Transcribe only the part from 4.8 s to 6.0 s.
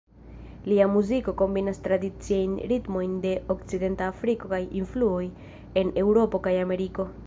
influoj de